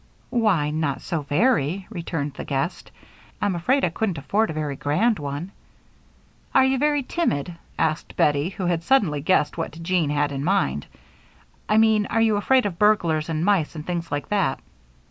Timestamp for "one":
5.19-5.51